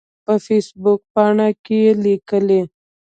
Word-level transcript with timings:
په 0.25 0.33
فیسبوک 0.45 1.01
پاڼه 1.13 1.47
کې 1.51 1.59
کې 1.83 1.97
لیکلي 2.03 2.61